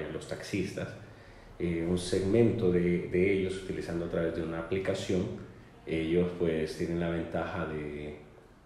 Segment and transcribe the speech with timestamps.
[0.00, 0.88] vaya, los taxistas,
[1.58, 5.26] eh, un segmento de, ellos utilizando a través de una aplicación,
[5.86, 8.18] ellos pues tienen la ventaja de,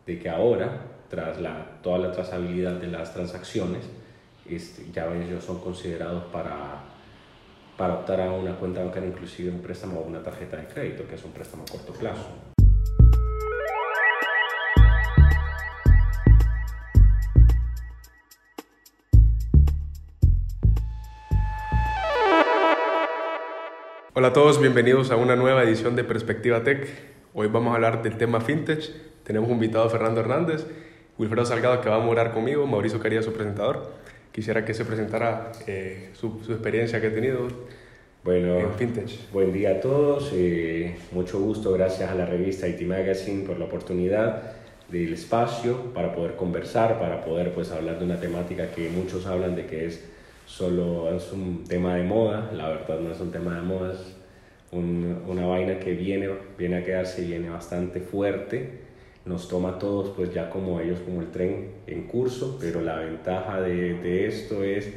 [0.06, 3.84] de que ahora, tras la, toda la trazabilidad de las transacciones,
[4.48, 6.82] este, ya ellos son considerados para,
[7.76, 11.14] para optar a una cuenta bancaria, inclusive un préstamo o una tarjeta de crédito, que
[11.14, 12.53] es un préstamo a corto plazo.
[24.16, 26.86] Hola a todos, bienvenidos a una nueva edición de Perspectiva Tech.
[27.32, 28.92] Hoy vamos a hablar del tema fintech.
[29.24, 30.64] Tenemos un invitado Fernando Hernández,
[31.18, 33.90] Wilfredo Salgado que va a morar conmigo, Mauricio Caría su presentador.
[34.30, 37.48] Quisiera que se presentara eh, su, su, experiencia que ha tenido
[38.22, 39.32] bueno, en fintech.
[39.32, 43.64] Buen día a todos, eh, mucho gusto, gracias a la revista IT Magazine por la
[43.64, 44.52] oportunidad
[44.92, 49.56] del espacio para poder conversar, para poder pues hablar de una temática que muchos hablan
[49.56, 50.04] de que es
[50.46, 54.16] solo es un tema de moda, la verdad no es un tema de moda, es
[54.72, 56.28] una vaina que viene,
[56.58, 58.80] viene a quedarse y viene bastante fuerte,
[59.24, 62.96] nos toma a todos pues ya como ellos como el tren en curso, pero la
[62.96, 64.92] ventaja de, de esto es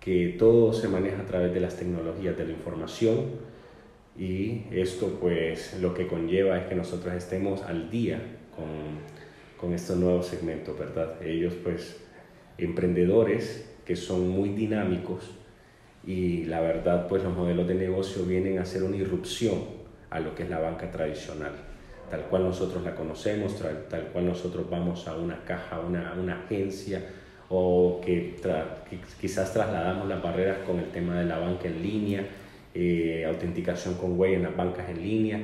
[0.00, 3.54] que todo se maneja a través de las tecnologías de la información
[4.18, 8.20] y esto pues lo que conlleva es que nosotros estemos al día
[8.54, 8.66] con,
[9.58, 11.22] con estos nuevos segmentos, ¿verdad?
[11.22, 11.96] Ellos pues
[12.58, 15.30] emprendedores que son muy dinámicos
[16.06, 20.34] y la verdad pues los modelos de negocio vienen a hacer una irrupción a lo
[20.34, 21.52] que es la banca tradicional,
[22.10, 23.56] tal cual nosotros la conocemos,
[23.88, 27.02] tal cual nosotros vamos a una caja, una, una agencia
[27.48, 28.36] o que,
[29.20, 32.26] quizás trasladamos las barreras con el tema de la banca en línea,
[32.74, 35.40] eh, autenticación con huella en las bancas en línea.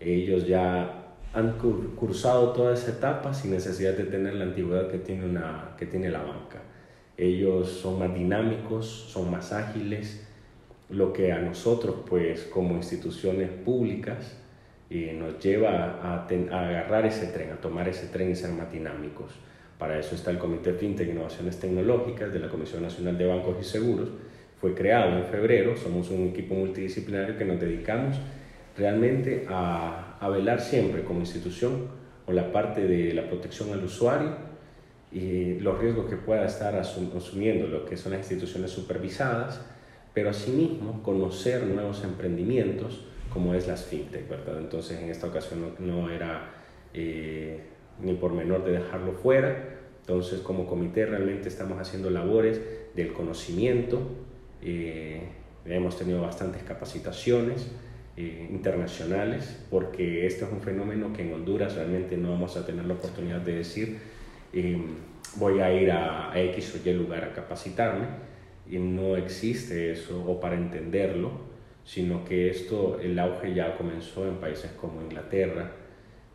[0.00, 1.58] Ellos ya han
[1.96, 6.10] cursado toda esa etapa sin necesidad de tener la antigüedad que tiene, una, que tiene
[6.10, 6.62] la banca.
[7.18, 10.24] Ellos son más dinámicos, son más ágiles,
[10.88, 14.36] lo que a nosotros, pues como instituciones públicas,
[14.88, 19.32] eh, nos lleva a, agarrar ese tren, a tomar ese tren y ser más dinámicos.
[19.78, 23.64] Para eso está el Comité FinTech Innovaciones Tecnológicas de la Comisión Nacional de Bancos y
[23.64, 24.10] Seguros.
[24.60, 28.16] Fue creado en febrero, somos un equipo multidisciplinario que nos dedicamos
[28.76, 31.88] realmente a, a velar siempre como institución
[32.24, 34.48] por la parte de la protección al usuario
[35.10, 39.60] y los riesgos que pueda estar asumiendo lo que son las instituciones supervisadas,
[40.12, 44.58] pero asimismo conocer nuevos emprendimientos como es las fintech, ¿verdad?
[44.58, 46.50] Entonces en esta ocasión no, era
[46.94, 47.60] eh,
[48.00, 52.60] ni por menor de dejarlo fuera, entonces como comité realmente estamos haciendo labores
[52.94, 54.00] del conocimiento,
[54.62, 55.22] eh,
[55.66, 57.70] hemos tenido bastantes capacitaciones,
[58.16, 62.84] eh, internacionales, porque este es un fenómeno que en Honduras realmente no vamos a tener
[62.84, 63.98] la oportunidad de decir
[65.36, 68.06] voy a ir a, X o Y lugar a capacitarme
[68.70, 71.30] y no existe eso o para entenderlo,
[71.84, 75.72] sino que esto, el auge ya comenzó en países como Inglaterra,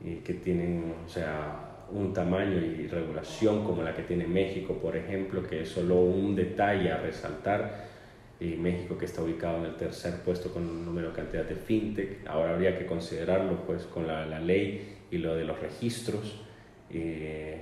[0.04, 4.98] y que tienen, o sea, un tamaño y regulación como la que tiene México, por
[4.98, 7.94] ejemplo, que es solo un detalle a resaltar.
[8.40, 11.56] Y México que está ubicado en el tercer puesto con un número de cantidad de
[11.56, 16.44] fintech, ahora habría que considerarlo pues con la, la ley y lo de los registros.
[16.90, 17.62] Eh,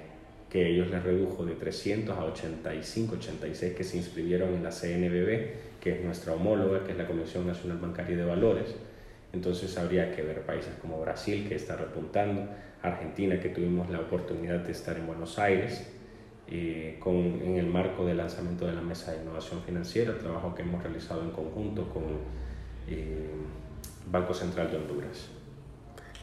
[0.51, 5.79] que ellos les redujo de 300 a 85, 86 que se inscribieron en la CNBB,
[5.79, 8.75] que es nuestra homóloga, que es la Comisión Nacional Bancaria de Valores.
[9.31, 12.49] Entonces habría que ver países como Brasil, que está repuntando,
[12.81, 15.89] Argentina, que tuvimos la oportunidad de estar en Buenos Aires,
[16.49, 20.63] eh, con, en el marco del lanzamiento de la Mesa de Innovación Financiera, trabajo que
[20.63, 22.03] hemos realizado en conjunto con
[22.89, 23.29] eh,
[24.11, 25.29] Banco Central de Honduras.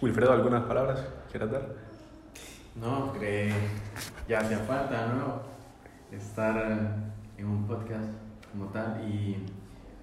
[0.03, 1.88] Wilfredo, ¿algunas palabras quieras dar?
[2.81, 3.53] No, que
[4.29, 5.43] ya hacía falta, ¿no?
[6.17, 6.95] Estar
[7.37, 8.09] en un podcast
[8.53, 9.45] como tal y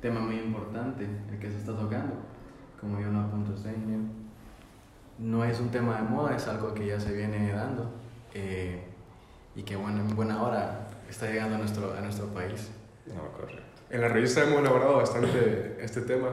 [0.01, 2.15] tema muy importante el que se está tocando,
[2.79, 3.53] como yo no apunto
[5.19, 7.91] No es un tema de moda, es algo que ya se viene dando
[8.33, 8.83] eh,
[9.55, 12.71] y que bueno, en buena hora está llegando a nuestro, a nuestro país.
[13.07, 13.63] No, correcto.
[13.89, 16.29] En la revista hemos elaborado bastante este tema.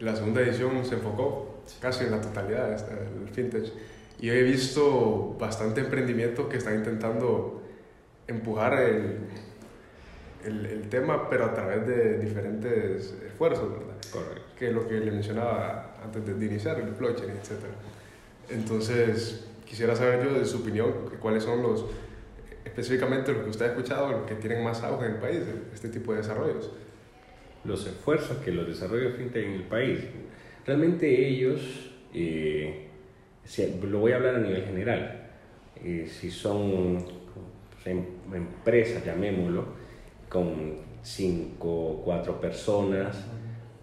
[0.00, 3.72] La segunda edición se enfocó casi en la totalidad del fintech
[4.18, 7.62] y he visto bastante emprendimiento que está intentando
[8.26, 9.18] empujar el,
[10.44, 13.96] el, el, tema, pero a través de diferentes esfuerzos, ¿verdad?
[14.10, 14.42] Correcto.
[14.58, 17.66] Que es lo que le mencionaba antes de iniciar, el blockchain, etc.
[18.48, 21.84] Entonces, quisiera saber yo de su opinión, cuáles son los,
[22.64, 25.42] específicamente lo que usted ha escuchado, los que tienen más auge en el país,
[25.74, 26.70] este tipo de desarrollos.
[27.64, 30.00] Los esfuerzos que los desarrollos fintech en el país,
[30.64, 31.92] realmente ellos...
[32.14, 32.85] Eh,
[33.82, 35.28] lo voy a hablar a nivel general,
[35.82, 37.04] eh, si son
[37.84, 39.64] em, empresas, llamémoslo,
[40.28, 43.16] con cinco, cuatro personas,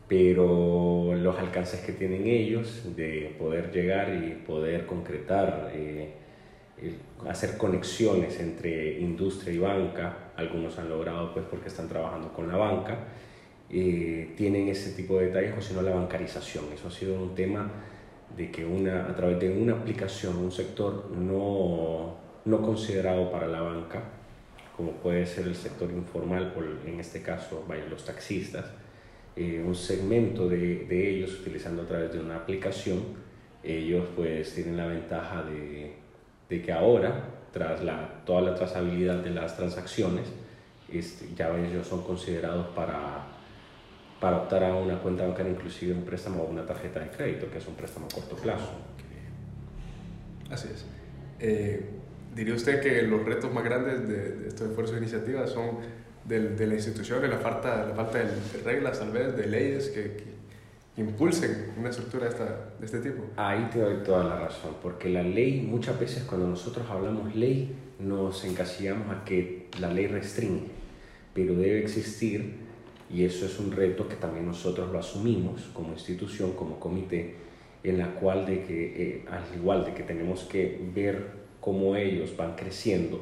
[0.08, 6.14] pero los alcances que tienen ellos de poder llegar y poder concretar, eh,
[7.28, 12.58] hacer conexiones entre industria y banca, algunos han logrado pues porque están trabajando con la
[12.58, 12.98] banca,
[13.70, 16.66] eh, tienen ese tipo de detalles, o si no la bancarización.
[16.74, 17.72] Eso ha sido un tema
[18.36, 22.16] de que una, a través de una aplicación, un sector no,
[22.46, 24.02] no considerado para la banca,
[24.76, 28.66] como puede ser el sector informal, o en este caso los taxistas,
[29.36, 33.00] eh, un segmento de, de, ellos utilizando a través de una aplicación,
[33.64, 35.94] ellos pues tienen la ventaja de,
[36.50, 40.28] de que ahora, tras la, toda la trazabilidad de las transacciones,
[40.92, 43.26] este, ya ellos son considerados para,
[44.24, 47.58] para optar a una cuenta bancaria, inclusive un préstamo o una tarjeta de crédito, que
[47.58, 48.72] es un préstamo a corto plazo.
[50.50, 50.86] Así es.
[51.42, 51.90] Eh,
[52.34, 55.80] ¿Diría usted que los retos más grandes de, de estos esfuerzos de iniciativa son
[56.24, 58.30] de, de la institución, de la falta, la falta de,
[58.64, 60.32] reglas, tal vez, de leyes que,
[60.96, 62.46] impulsen una estructura de, esta,
[62.80, 63.26] de este tipo?
[63.36, 67.76] Ahí te doy toda la razón, porque la ley, muchas veces cuando nosotros hablamos ley,
[68.00, 70.68] nos encasillamos a que la ley restringe,
[71.34, 72.63] pero debe existir,
[73.14, 77.36] y eso es un reto que también nosotros lo asumimos como institución, como comité,
[77.84, 82.36] en la cual de que, eh, al igual de que tenemos que ver cómo ellos
[82.36, 83.22] van creciendo,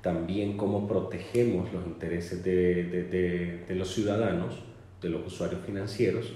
[0.00, 4.62] también cómo protegemos los intereses de, de, de, los ciudadanos,
[5.02, 6.32] de los usuarios financieros,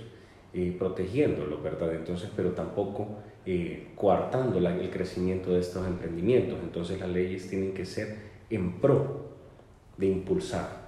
[0.53, 1.95] eh, protegiéndolos, ¿verdad?
[1.95, 6.59] Entonces, pero tampoco eh, coartando el crecimiento de estos emprendimientos.
[6.63, 8.17] Entonces, las leyes tienen que ser
[8.51, 9.31] en pro
[9.97, 10.80] de impulsar.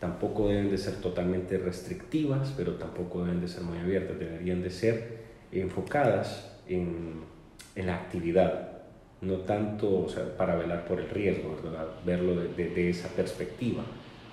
[0.00, 4.18] Tampoco deben de ser totalmente restrictivas, pero tampoco deben de ser muy abiertas.
[4.18, 5.18] Deberían de ser
[5.52, 7.20] enfocadas en,
[7.74, 8.72] en la actividad,
[9.20, 11.86] no tanto o sea, para velar por el riesgo, ¿verdad?
[12.04, 13.84] verlo de, de, esa perspectiva,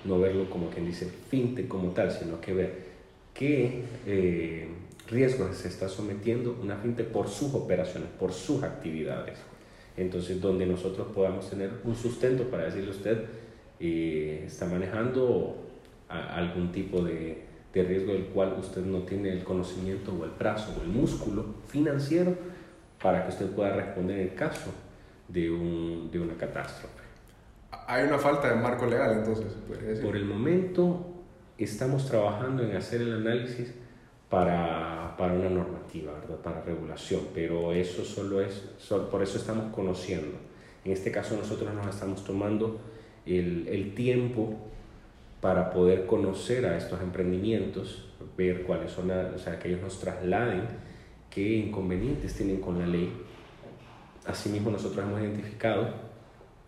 [0.04, 2.84] no verlo como quien dice finte como tal, sino que ver
[3.32, 4.68] qué eh,
[5.08, 9.38] riesgos se está sometiendo una finte por sus operaciones, por sus actividades.
[9.96, 13.24] Entonces, donde nosotros podamos tener un sustento para decirle a usted,
[13.80, 15.56] eh, está manejando
[16.08, 20.74] algún tipo de, de riesgo del cual usted no tiene el conocimiento o el brazo
[20.78, 22.36] o el músculo financiero
[23.02, 24.70] para que usted pueda responder en caso
[25.28, 27.02] de, un, de una catástrofe.
[27.86, 29.52] Hay una falta de marco legal entonces,
[30.00, 31.14] Por el momento
[31.58, 33.74] estamos trabajando en hacer el análisis
[34.30, 36.36] para, para una normativa, ¿verdad?
[36.36, 38.54] para regulación, pero eso solo es,
[39.10, 40.38] por eso estamos conociendo.
[40.84, 42.78] En este caso nosotros nos estamos tomando
[43.26, 44.54] el, el tiempo
[45.40, 48.06] para poder conocer a estos emprendimientos,
[48.36, 50.62] ver cuáles son, o sea, que ellos nos trasladen
[51.30, 53.12] qué inconvenientes tienen con la ley.
[54.24, 55.88] Asimismo, nosotros hemos identificado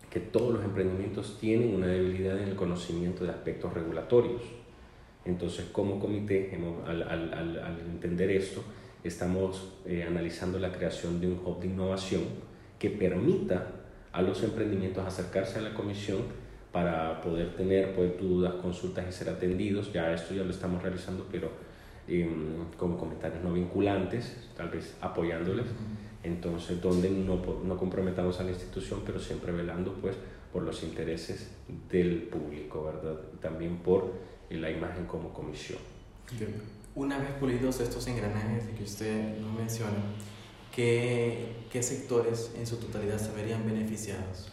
[0.09, 4.41] que todos los emprendimientos tienen una debilidad en el conocimiento de aspectos regulatorios.
[5.25, 8.63] Entonces, como comité, al, al, al, entender esto,
[9.03, 12.21] estamos eh, analizando la creación de un hub de innovación
[12.77, 13.71] que permita
[14.11, 16.19] a los emprendimientos acercarse a la comisión
[16.77, 19.91] para poder tener pues, dudas, consultas y ser atendidos.
[19.93, 21.49] Ya esto ya lo estamos realizando, pero
[22.07, 25.65] Em, con comentarios no vinculantes, tal vez apoyándoles,
[26.23, 27.35] entonces donde no,
[27.65, 30.15] no comprometamos a la institución, pero siempre velando pues
[30.53, 31.51] por los intereses
[31.89, 33.19] del público, ¿verdad?
[33.41, 34.13] También por
[34.49, 35.79] la imagen como comisión.
[36.95, 39.97] Una vez pulidos estos engranajes que usted nos menciona,
[40.73, 44.49] ¿qué, ¿qué sectores en su totalidad se verían beneficiados?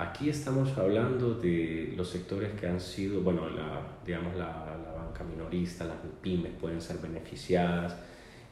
[0.00, 5.24] Aquí estamos hablando de los sectores que han sido, bueno, la, digamos, la, la banca
[5.24, 7.96] minorista, las pymes pueden ser beneficiadas,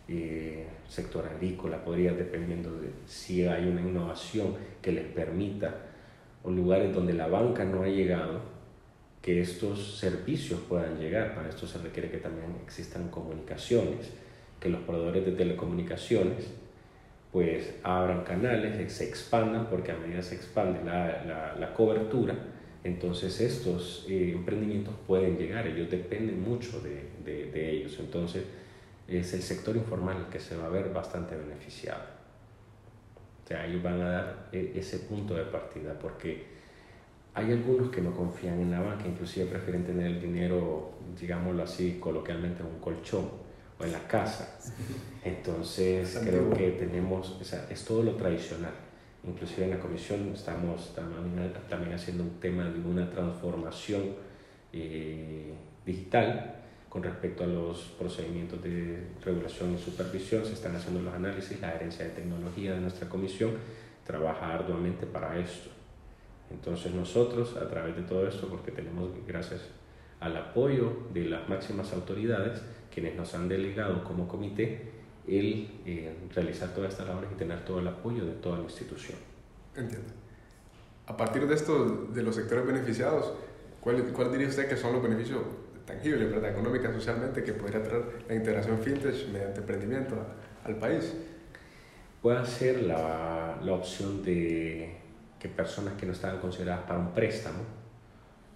[0.09, 5.73] eh, sector agrícola podría, dependiendo de si hay una innovación que les permita,
[6.43, 8.41] o lugares donde la banca no ha llegado,
[9.23, 11.37] que estos servicios puedan llegar.
[11.37, 14.11] Para esto se requiere que también existan comunicaciones,
[14.59, 16.51] que los proveedores de telecomunicaciones
[17.37, 22.35] pues abran canales, se expandan, porque a medida se expande la, la, cobertura,
[22.83, 28.43] entonces estos eh, emprendimientos pueden llegar, ellos dependen mucho de, de, de, ellos, entonces
[29.07, 32.05] es el sector informal el que se va a ver bastante beneficiado.
[33.45, 36.43] O sea, ellos van a dar e, ese punto de partida, porque
[37.35, 41.99] hay algunos que no confían en la banca, inclusive prefieren tener el dinero, digámoslo así,
[42.01, 43.46] coloquialmente en un colchón
[43.79, 44.59] o en la casa.
[45.25, 48.73] Entonces creo que tenemos, o sea, es todo lo tradicional.
[49.27, 54.15] Inclusive en la comisión estamos también, también haciendo un tema de una transformación
[54.73, 55.53] eh,
[55.85, 56.55] digital
[56.89, 60.45] con respecto a los procedimientos de regulación y supervisión.
[60.45, 63.51] Se están haciendo los análisis, la gerencia de tecnología de nuestra comisión
[64.07, 65.71] trabaja arduamente para esto.
[66.51, 69.63] Entonces nosotros, a través de todo esto, porque tenemos, gracias
[70.21, 72.63] al apoyo de las máximas autoridades,
[72.97, 74.89] quienes nos han delegado como comité
[75.29, 79.19] el eh, realizar todas estas labores y tener todo el apoyo de toda la institución.
[79.77, 80.09] Entiendo.
[81.07, 83.35] A partir de esto, de los sectores beneficiados,
[83.83, 85.43] ¿cuál, cuál diría usted que son los beneficios
[85.85, 86.53] tangibles, ¿verdad?
[86.53, 90.17] económicas, socialmente, que podría traer la integración fintech mediante emprendimiento
[90.65, 91.13] al país?
[92.23, 94.97] Puede ser la, la opción de
[95.39, 97.59] que personas que no estaban consideradas para un préstamo,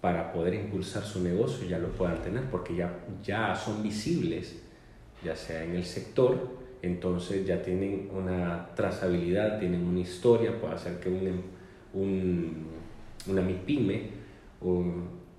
[0.01, 2.91] para poder impulsar su negocio, ya lo puedan tener, porque ya,
[3.23, 4.61] ya son visibles,
[5.23, 6.35] ya sea en el sector,
[6.81, 11.43] entonces ya tienen una trazabilidad, tienen una historia, puede hacer que un,
[11.93, 12.67] un,
[13.27, 14.09] una MIPYME
[14.63, 14.83] o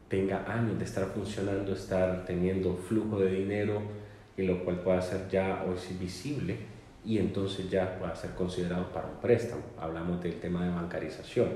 [0.08, 3.82] tenga años de estar funcionando, estar teniendo flujo de dinero,
[4.36, 6.56] y lo cual puede ser ya hoy visible
[7.04, 9.62] y entonces ya puede ser considerado para un préstamo.
[9.78, 11.48] Hablamos del tema de bancarización,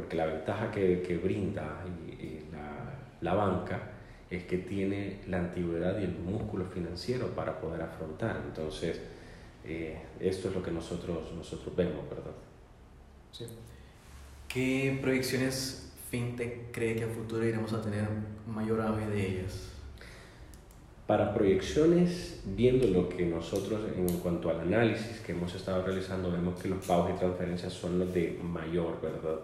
[0.00, 1.84] porque la ventaja que, que brinda
[2.50, 3.78] la, la, banca
[4.30, 8.40] es que tiene la antigüedad y el músculo financiero para poder afrontar.
[8.46, 8.98] Entonces,
[9.64, 12.32] eh, esto es lo que nosotros, nosotros vemos, ¿verdad?
[13.32, 13.44] Sí.
[14.48, 18.08] ¿Qué proyecciones fintech cree que a futuro iremos a tener
[18.46, 19.68] mayor auge de ellas?
[21.06, 26.58] Para proyecciones, viendo lo que nosotros en cuanto al análisis que hemos estado realizando, vemos
[26.58, 29.40] que los pagos y transferencias son los de mayor, ¿verdad?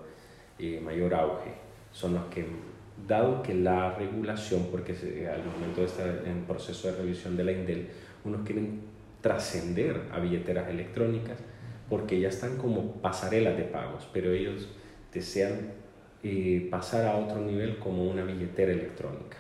[0.59, 1.53] Eh, mayor auge.
[1.93, 2.47] Son los que,
[3.07, 7.53] dado que la regulación, porque al momento de estar en proceso de revisión de la
[7.53, 7.89] INDEL,
[8.25, 8.81] unos quieren
[9.21, 11.39] trascender a billeteras electrónicas
[11.89, 14.69] porque ya están como pasarelas de pagos, pero ellos
[15.13, 15.73] desean
[16.23, 19.37] eh, pasar a otro nivel como una billetera electrónica.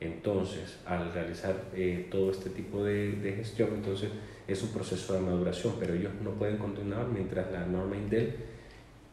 [0.00, 4.10] Entonces, al realizar eh, todo este tipo de, de, gestión, entonces
[4.46, 8.36] es un proceso de maduración, pero ellos no pueden continuar mientras la norma INDEL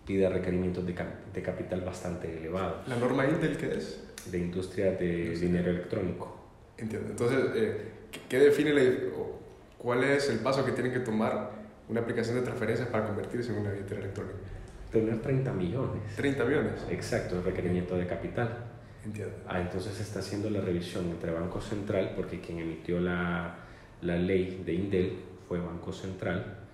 [0.06, 0.96] pida requerimientos de,
[1.34, 2.88] de capital bastante elevados.
[2.88, 4.04] ¿La norma INDEL qué es?
[4.32, 6.38] De industria de dinero electrónico.
[6.78, 7.10] Entiendo.
[7.12, 7.82] Entonces, eh,
[8.30, 8.82] ¿qué define la,
[9.78, 11.52] cuál es el paso que tiene que tomar
[11.90, 14.38] una aplicación de transferencias para convertirse en una billetera electrónica?
[14.92, 16.16] Tener 30 millones.
[16.16, 16.74] 30 millones.
[16.90, 18.66] Exacto, el requerimiento de capital.
[19.04, 19.36] Entiendo.
[19.48, 23.56] Ah, entonces se está haciendo la revisión entre Banco Central, porque quien emitió la,
[24.02, 26.65] la ley de INDEL fue Banco Central,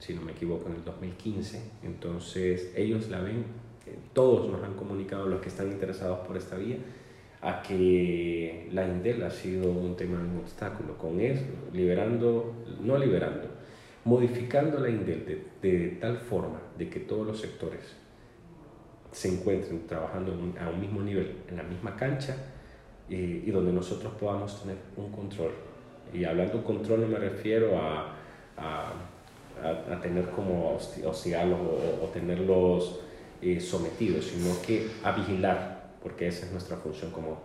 [0.00, 1.62] si no me equivoco, en el 2015.
[1.84, 3.44] Entonces ellos la ven,
[3.86, 6.78] eh, todos nos han comunicado, los que están interesados por esta vía,
[7.42, 10.98] a que la INDEL ha sido un tema, un obstáculo.
[10.98, 13.48] Con eso, liberando, no liberando,
[14.04, 17.96] modificando la INDEL de, de tal forma de que todos los sectores
[19.12, 22.36] se encuentren trabajando a un mismo nivel, en la misma cancha,
[23.08, 25.52] y, y donde nosotros podamos tener un control.
[26.12, 28.16] Y hablando de control no me refiero a,
[28.56, 28.92] a,
[29.64, 33.00] a, a tener como hostigarlos o, o tenerlos
[33.42, 37.40] eh, sometidos, sino que a vigilar, porque esa es nuestra función como,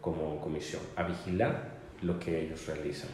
[0.00, 3.10] como comisión, a vigilar lo que ellos realizan.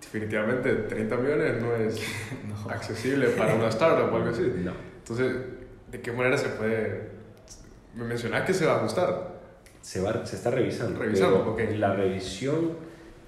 [0.00, 2.00] Definitivamente 30 millones no es
[2.48, 2.70] no.
[2.70, 4.50] accesible para una startup o algo así.
[4.56, 4.72] No.
[4.98, 5.36] Entonces,
[5.90, 7.10] ¿de qué manera se puede
[7.94, 9.40] me mencionas que se va a ajustar.
[9.80, 11.00] Se, va, se está revisando.
[11.00, 11.60] Revisando, ok.
[11.76, 12.76] La revisión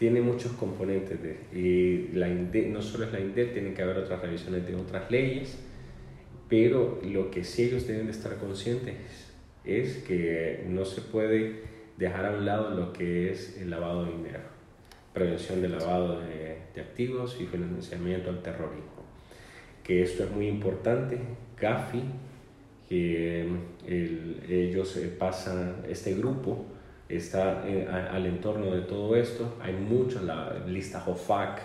[0.02, 1.23] tiene muchos componentes.
[1.23, 4.75] De, y la INDEL, no solo es la INDEL, tienen que haber otras revisiones de
[4.75, 5.56] otras leyes,
[6.49, 8.97] pero lo que sí ellos deben de estar conscientes
[9.64, 11.62] es que no se puede
[11.99, 14.40] dejar a un lado lo que es el lavado de dinero,
[15.14, 19.04] prevención de lavado de, de activos y financiamiento al terrorismo.
[19.85, 21.21] Que esto es muy importante.
[21.61, 22.02] GAFI
[22.88, 23.47] que
[23.87, 26.66] el, ellos eh, pasan, este grupo
[27.16, 29.57] está a, al entorno de todo esto.
[29.61, 31.61] Hay mucho, la lista HOFAC,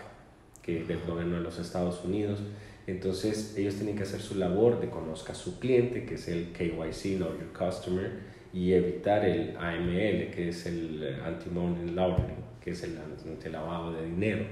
[0.61, 2.39] que es del gobierno de los Estados Unidos.
[2.87, 6.53] Entonces ellos tienen que hacer su labor de conozca a su cliente, que es el
[6.53, 8.11] KYC, Know Your Customer,
[8.53, 14.45] y evitar el AML, que es el Anti-Money Laundering, que es el antilavado de dinero.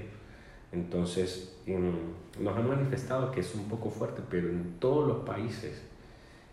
[0.72, 5.82] Entonces, nos han manifestado que es un poco fuerte, pero en todos los países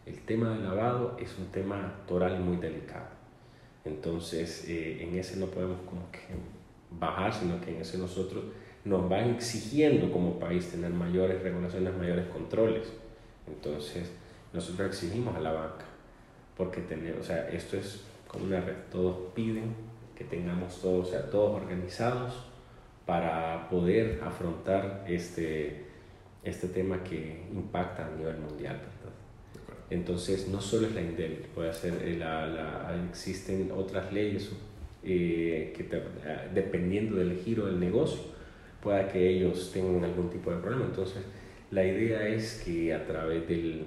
[0.05, 3.12] el tema del lavado es un tema toral y muy delicado.
[3.85, 6.19] Entonces, eh, en ese no podemos como que
[6.91, 8.45] bajar, sino que en ese nosotros
[8.85, 12.87] nos van exigiendo como país tener mayores regulaciones, mayores controles.
[13.47, 14.11] Entonces,
[14.53, 15.85] nosotros exigimos a la banca,
[16.55, 19.75] porque tener, o sea, esto es como una red, todos piden
[20.15, 22.45] que tengamos todos, o sea, todos organizados
[23.05, 25.85] para poder afrontar este,
[26.43, 28.79] este tema que impacta a nivel mundial.
[29.93, 34.49] Entonces, no solo es la INDEL, puede ser eh, la, la, existen otras leyes
[35.03, 35.87] eh, que
[36.27, 38.21] ah, dependiendo del giro del negocio,
[38.81, 40.85] pueda que ellos tengan algún tipo de problema.
[40.85, 41.21] Entonces,
[41.69, 43.85] la idea es que a través del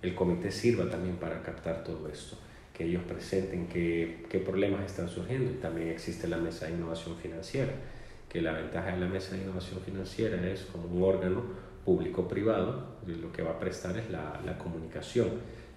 [0.00, 2.36] el comité sirva también para captar todo esto.
[2.72, 5.50] que ellos presenten qué, qué problemas están surgiendo.
[5.60, 7.72] También existe la mesa de innovación financiera,
[8.30, 11.42] que la ventaja de la mesa de innovación financiera es como un órgano
[11.84, 15.28] público-privado, lo que va a prestar es la, la comunicación.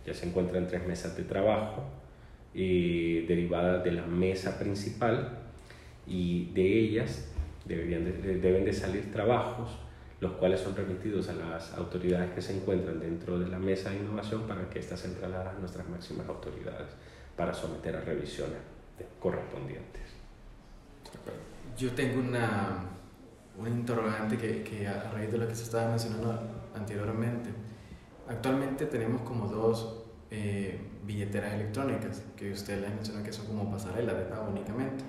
[0.05, 1.83] Ya se encuentran tres mesas de trabajo
[2.53, 5.39] y derivadas de la mesa principal
[6.07, 7.27] y de ellas
[7.65, 8.05] deberían
[8.41, 9.79] deben de salir trabajos
[10.21, 13.97] los cuales son remitidos a las autoridades que se encuentran dentro de la mesa de
[13.97, 16.87] innovación para que éstas sean a nuestras máximas autoridades
[17.35, 18.57] para someter a revisiones
[19.19, 20.01] correspondientes.
[21.77, 22.85] Yo tengo una,
[23.57, 26.39] un interrogante que, que, a raíz de lo que se estaba mencionando
[26.75, 27.49] anteriormente.
[28.27, 34.17] Actualmente tenemos como dos eh, billeteras electrónicas que usted les mencionó que son como pasarelas
[34.17, 35.03] de pago únicamente.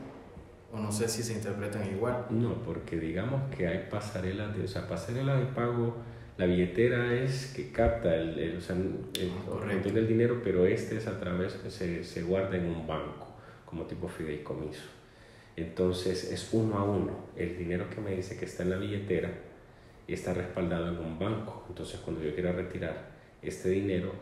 [0.73, 2.26] O no sé si se interpretan igual.
[2.31, 5.97] No, porque digamos que hay pasarelas de, o sea, pasarela de pago,
[6.37, 11.07] la billetera es que capta el, el, o sea, el, el dinero, pero este es
[11.07, 13.29] a través, se, se guarda en un banco,
[13.65, 14.96] como tipo fideicomiso.
[15.56, 17.26] Entonces es uno a uno.
[17.36, 19.30] El dinero que me dice que está en la billetera
[20.06, 21.64] está respaldado en un banco.
[21.68, 23.10] Entonces cuando yo quiera retirar
[23.42, 24.12] este dinero,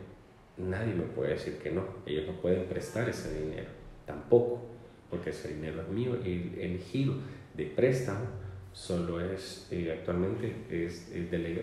[0.56, 1.84] nadie me puede decir que no.
[2.06, 3.68] Ellos no pueden prestar ese dinero,
[4.06, 4.74] tampoco
[5.10, 7.14] porque ese dinero es mío y el giro
[7.54, 8.26] de préstamo
[8.72, 11.08] solo es eh, actualmente es,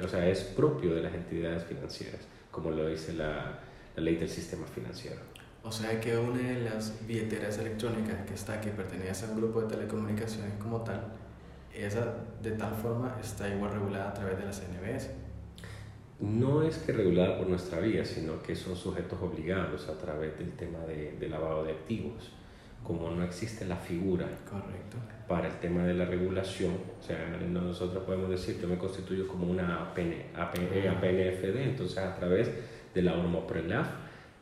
[0.01, 3.59] o sea, es propio de las entidades financieras, como lo dice la,
[3.97, 5.19] ley del sistema financiero.
[5.63, 9.61] O sea que una de las billeteras electrónicas que está, que pertenece a un grupo
[9.61, 11.13] de telecomunicaciones como tal,
[11.73, 15.11] esa de tal forma está igual regulada a través de la CNBS.
[16.19, 20.51] No es que regulada por nuestra vía, sino que son sujetos obligados a través del
[20.53, 22.31] tema de, de lavado de activos
[22.83, 24.97] como no existe la figura Correcto.
[25.27, 29.49] para el tema de la regulación, o sea, nosotros podemos decir, yo me constituyo como
[29.49, 32.49] una APN, APN, APNFD, entonces a través
[32.93, 33.87] de la ORMOPRELAF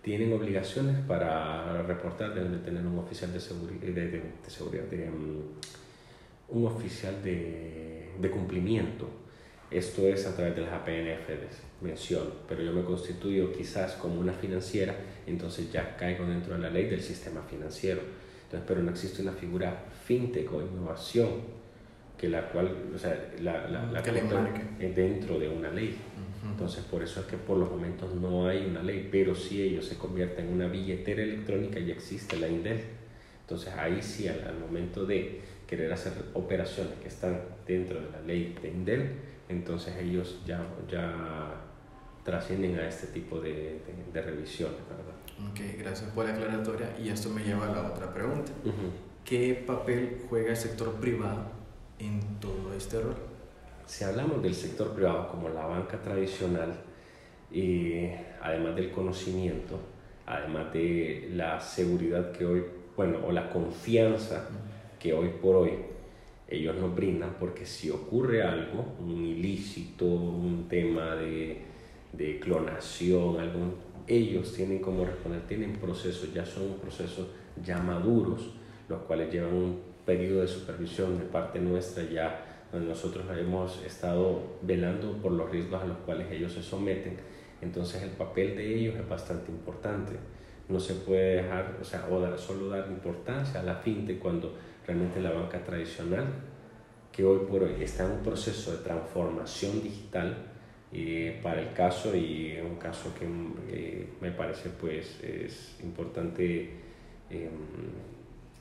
[0.02, 5.42] tienen obligaciones para reportar, deben de tener un oficial de, seguridad, de, seguridad, de, um,
[6.50, 9.08] un oficial de, de cumplimiento.
[9.70, 14.34] Esto es a través de las APNFDs, menciono, pero yo me constituyo quizás como una
[14.34, 14.96] financiera,
[15.28, 18.02] entonces ya caigo dentro de la ley del sistema financiero
[18.50, 21.30] entonces, pero no existe una figura fintech o innovación
[22.18, 25.96] que la cual, o sea, la, la, la que le dentro de una ley.
[26.44, 29.86] Entonces, por eso es que por los momentos no hay una ley, pero si ellos
[29.86, 32.82] se convierten en una billetera electrónica, ya existe la INDEL.
[33.42, 38.22] Entonces, ahí sí, al, al, momento de querer hacer operaciones que están dentro de la
[38.22, 39.12] ley de INDEL,
[39.50, 41.62] entonces ellos ya, ya
[42.24, 45.20] trascienden a este tipo de, de, de revisiones, ¿verdad?
[45.52, 48.52] Ok, gracias por la aclaratoria y esto me lleva a la otra pregunta.
[49.24, 51.52] ¿Qué papel juega el sector privado
[51.98, 53.16] en todo este rol?
[53.90, 56.76] Si hablamos del sector privado como la banca tradicional,
[57.52, 58.04] y
[58.40, 59.80] además del conocimiento,
[60.28, 62.64] además de la seguridad que hoy,
[62.96, 64.48] bueno, o la confianza
[65.00, 65.72] que hoy por hoy
[66.48, 71.64] ellos nos brindan, porque si ocurre algo, un ilícito, un tema de,
[72.14, 73.74] de clonación, algún
[74.06, 77.30] ellos tienen como responder, tienen procesos, ya son procesos
[77.66, 78.52] ya maduros,
[78.88, 84.58] los cuales llevan un periodo de supervisión de parte nuestra ya donde nosotros hemos estado
[84.62, 87.18] velando por los riesgos a los cuales ellos se someten.
[87.62, 90.14] Entonces el papel de ellos es bastante importante.
[90.68, 94.54] No se puede dejar, o sea, o dar, solo dar importancia a la fintech cuando
[94.86, 96.26] realmente la banca tradicional,
[97.12, 100.50] que hoy por hoy está en un proceso de transformación digital,
[101.44, 103.26] para el caso y un caso que
[103.70, 106.72] eh, me parece pues es importante
[107.30, 107.52] em,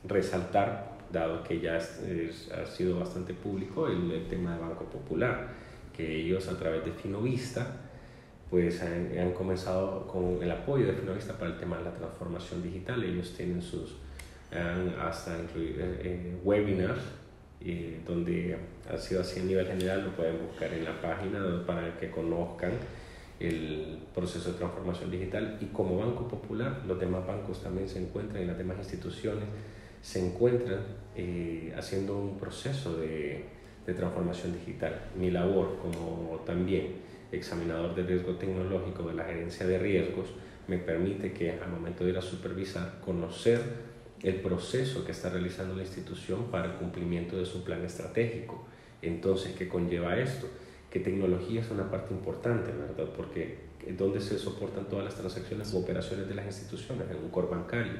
[0.04, 5.48] resaltar dado que ya ha sido bastante público el, tema de Banco Popular
[5.96, 7.66] que ellos a través de Finovista
[8.50, 13.02] pues han, comenzado con el apoyo de Finovista para el tema de la transformación digital.
[13.04, 13.96] Ellos tienen sus
[14.98, 17.02] hasta eh, webinars
[17.60, 18.56] eh, donde
[18.88, 22.72] ha sido así a nivel general, lo pueden buscar en la página para que conozcan
[23.40, 25.58] el proceso de transformación digital.
[25.60, 29.44] Y como Banco Popular, los demás bancos también se encuentran y las demás instituciones
[30.02, 30.80] se encuentran
[31.16, 33.44] eh, haciendo un proceso de,
[33.86, 35.00] de, transformación digital.
[35.18, 40.28] Mi labor como también examinador de riesgo tecnológico de la gerencia de riesgos
[40.66, 43.60] me permite que al momento de ir a supervisar, conocer
[44.22, 48.64] el proceso que está realizando la institución para el cumplimiento de su plan estratégico.
[49.00, 50.48] Entonces, ¿qué conlleva esto?
[50.90, 53.12] Que tecnología es una parte importante, ¿verdad?
[53.16, 57.48] Porque donde se soportan todas las transacciones o operaciones de las instituciones, en un core
[57.48, 57.94] bancario,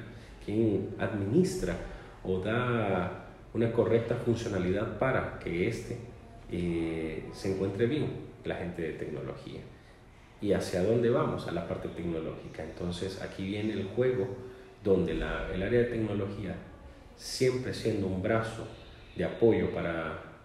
[0.49, 1.77] quien administra
[2.25, 5.99] o da una correcta funcionalidad para que éste
[6.51, 8.07] eh, se encuentre bien,
[8.45, 9.61] la gente de tecnología.
[10.41, 11.47] ¿Y hacia dónde vamos?
[11.49, 12.65] A la parte tecnológica.
[12.65, 14.27] Entonces aquí viene el juego
[14.83, 16.55] donde el área de tecnología,
[17.17, 18.67] siempre siendo un brazo
[19.17, 20.41] de apoyo para,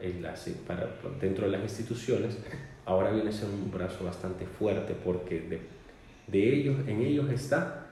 [0.67, 0.89] para
[1.21, 2.37] dentro de las instituciones,
[2.85, 5.61] ahora viene a ser un brazo bastante fuerte porque de,
[6.27, 7.82] de ellos, en ellos está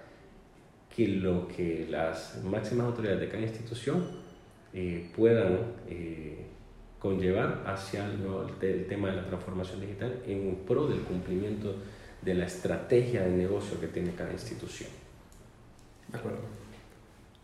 [0.95, 4.05] que lo que las máximas autoridades de cada institución
[4.73, 6.45] eh, puedan eh,
[6.99, 11.75] conllevar hacia el, tema de la transformación digital en pro del cumplimiento
[12.21, 14.89] de la estrategia de negocio que tiene cada institución.
[16.09, 16.39] De acuerdo.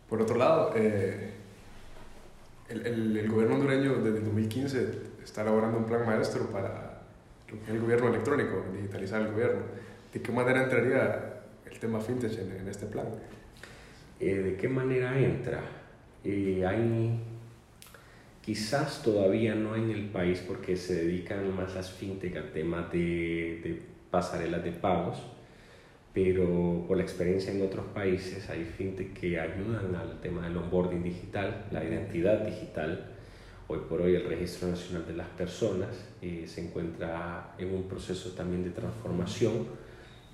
[0.08, 1.32] Por otro lado, eh,
[2.68, 4.92] el, el, el, gobierno hondureño desde 2015
[5.24, 7.02] está elaborando un plan maestro para
[7.66, 9.62] el gobierno electrónico, digitalizar el gobierno.
[10.12, 11.37] ¿De qué manera entraría
[11.70, 13.06] el tema fintech en, en este plan?
[14.20, 15.60] Eh, ¿De qué manera entra?
[16.24, 17.20] Eh, hay
[18.42, 23.60] quizás todavía no en el país porque se dedican más las fintech al tema de,
[23.62, 25.22] de pasarelas de pagos,
[26.12, 31.02] pero por la experiencia en otros países hay fintech que ayudan al tema del onboarding
[31.02, 33.12] digital, la identidad digital.
[33.68, 38.30] Hoy por hoy el Registro Nacional de las Personas eh, se encuentra en un proceso
[38.30, 39.66] también de transformación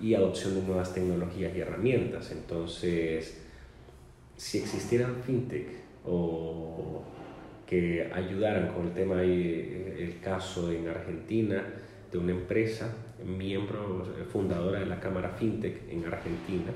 [0.01, 2.31] y adopción de nuevas tecnologías y herramientas.
[2.31, 3.41] Entonces,
[4.35, 5.67] si existieran fintech
[6.05, 7.03] o
[7.65, 11.63] que ayudaran con el tema, el caso en Argentina
[12.11, 12.93] de una empresa,
[13.25, 16.71] miembro fundadora de la Cámara FinTech en Argentina,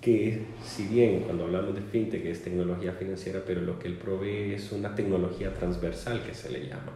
[0.00, 4.54] que si bien cuando hablamos de fintech es tecnología financiera, pero lo que él provee
[4.54, 6.92] es una tecnología transversal que se le llama,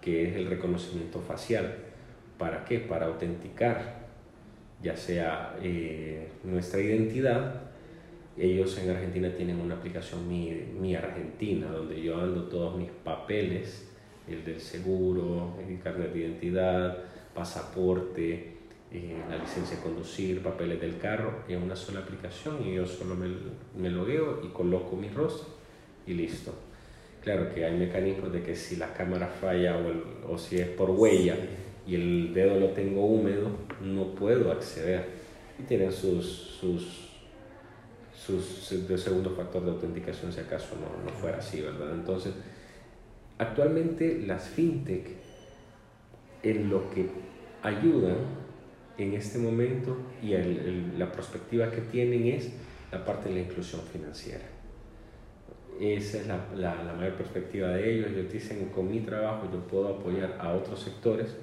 [0.00, 1.74] que es el reconocimiento facial.
[2.38, 2.78] ¿Para qué?
[2.78, 3.97] Para autenticar
[4.82, 7.68] ya sea eh, nuestra identidad
[8.38, 13.88] ellos en Argentina tienen una aplicación Mi, Argentina, donde yo ando todos mis papeles,
[14.28, 16.98] el del seguro, el carnet de identidad,
[17.34, 18.58] pasaporte,
[18.92, 23.16] eh, la licencia de conducir, papeles del carro, en una sola aplicación y yo solo
[23.16, 23.28] me,
[23.76, 25.48] me logueo y coloco mi rostro
[26.06, 26.54] y listo.
[27.22, 30.90] Claro que hay mecanismos de que si la cámara falla o, o si es por
[30.90, 31.36] huella
[31.88, 33.48] y el dedo lo tengo húmedo,
[33.82, 35.06] no puedo acceder.
[35.58, 37.08] Y tienen sus, sus
[38.86, 41.94] de segundo factor de autenticación si acaso no, no fuera así, ¿verdad?
[41.94, 42.34] Entonces,
[43.38, 45.06] actualmente las fintech
[46.42, 47.08] en lo que
[47.62, 48.16] ayudan
[48.98, 52.52] en este momento y el, la perspectiva que tienen es
[52.92, 54.44] la parte de la inclusión financiera.
[55.80, 58.10] Esa es la, la, la, mayor perspectiva de ellos.
[58.10, 61.36] Ellos dicen, con mi trabajo yo puedo apoyar a otros sectores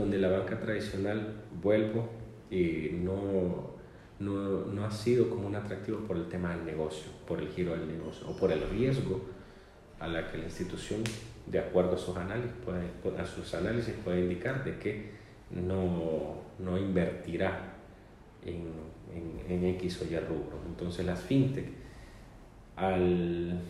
[0.00, 2.08] donde la banca tradicional, vuelvo,
[2.50, 3.70] y no,
[4.18, 7.76] no, no, ha sido como un atractivo por el tema del negocio, por el giro
[7.76, 9.20] del negocio o por el riesgo
[10.00, 11.02] a la que la institución,
[11.46, 15.10] de acuerdo a sus análisis, puede, a sus análisis puede indicar de que
[15.50, 17.74] no, no invertirá
[18.44, 18.68] en,
[19.14, 20.58] en, en, X o Y rubro.
[20.66, 21.66] Entonces las fintech,
[22.76, 23.60] al,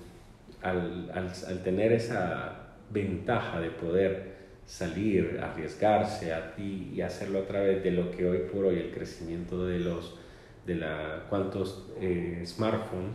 [0.62, 4.30] al, al, al tener esa ventaja de poder
[4.71, 8.93] salir, arriesgarse a ti y hacerlo a través de lo que hoy por hoy el
[8.93, 10.17] crecimiento de los
[10.65, 13.11] de la, cuántos eh, smartphones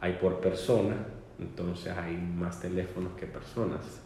[0.00, 0.96] hay por persona,
[1.38, 4.00] entonces hay más teléfonos que personas.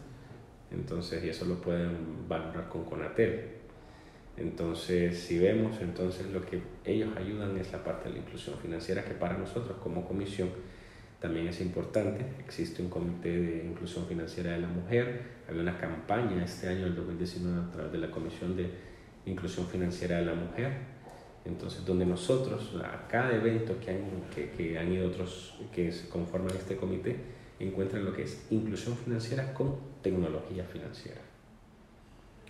[0.69, 3.51] Entonces, y eso lo pueden valorar con Conatel.
[4.35, 9.05] Entonces, si vemos, entonces lo que ellos ayudan es la parte de la inclusión financiera,
[9.05, 10.49] que para nosotros como comisión
[11.21, 12.25] también es importante.
[12.39, 15.21] Existe un comité de inclusión financiera de la mujer.
[15.47, 18.69] Hay una campaña este año, el 2019, a través de la Comisión de
[19.27, 20.73] Inclusión Financiera de la Mujer,
[21.45, 24.01] entonces, donde nosotros, a cada evento que han,
[24.33, 27.15] que, que han ido otros que se conforman este comité,
[27.59, 31.21] encuentran lo que es inclusión financiera con tecnología financiera.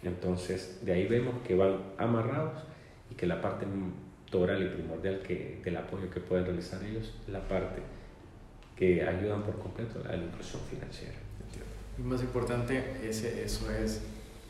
[0.04, 2.64] Entonces, de ahí vemos que van amarrados
[3.10, 3.66] y que la parte
[4.30, 7.82] toral y primordial que, del apoyo que pueden realizar ellos, la parte
[8.82, 11.13] que ayudan por completo a la inclusión financiera.
[12.00, 14.02] Y más importante, ese, eso es,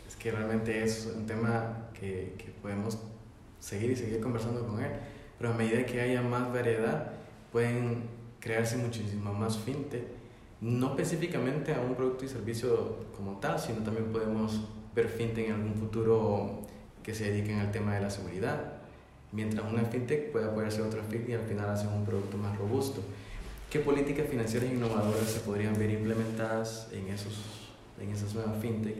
[0.07, 2.97] es que realmente es un tema que, que podemos
[3.59, 4.91] seguir y seguir conversando con él.
[5.37, 7.11] Pero a medida que haya más variedad,
[7.51, 8.03] pueden
[8.39, 10.05] crearse muchísimo más fintech,
[10.61, 14.61] no específicamente a un producto y servicio como tal, sino también podemos
[14.95, 16.61] ver fintech en algún futuro
[17.03, 18.75] que se dediquen al tema de la seguridad.
[19.33, 22.57] Mientras una fintech puede apoyarse a otra fintech y al final hacen un producto más
[22.57, 23.03] robusto.
[23.71, 28.95] ¿Qué políticas financieras innovadoras se podrían ver implementadas en, esos, en esas nuevas fintech